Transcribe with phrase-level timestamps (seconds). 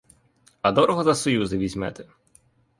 [0.61, 2.05] А дорого за союзи візьмете?